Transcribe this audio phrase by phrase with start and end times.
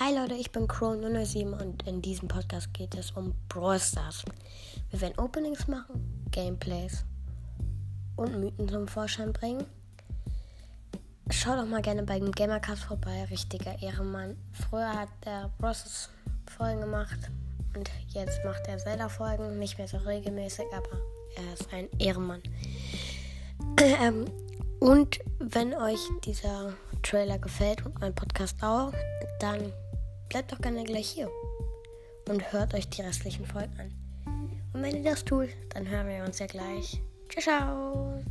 [0.00, 4.24] Hi Leute, ich bin Crow007 und in diesem Podcast geht es um Brawl Stars.
[4.90, 7.04] Wir werden Openings machen, Gameplays
[8.16, 9.64] und Mythen zum Vorschein bringen.
[11.30, 14.36] Schaut doch mal gerne bei dem Gamercast vorbei, richtiger Ehrenmann.
[14.68, 16.10] Früher hat er Brawl Stars
[16.50, 17.30] Folgen gemacht
[17.76, 20.90] und jetzt macht er Zelda Folgen, nicht mehr so regelmäßig, aber
[21.36, 22.42] er ist ein Ehrenmann.
[23.80, 24.24] ähm,
[24.80, 26.72] und wenn euch dieser
[27.04, 28.92] Trailer gefällt und mein Podcast auch,
[29.38, 29.72] dann
[30.28, 31.30] bleibt doch gerne gleich hier
[32.28, 33.92] und hört euch die restlichen Folgen an.
[34.72, 37.00] Und wenn ihr das tut, dann hören wir uns ja gleich.
[37.28, 38.24] Ciao, ciao!